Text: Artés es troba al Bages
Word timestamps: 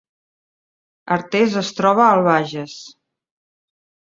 Artés 1.17 1.59
es 1.61 1.71
troba 1.81 2.07
al 2.07 2.25
Bages 2.31 2.79